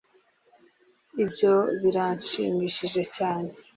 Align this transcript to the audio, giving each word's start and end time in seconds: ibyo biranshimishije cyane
ibyo 1.23 1.53
biranshimishije 1.81 3.01
cyane 3.15 3.49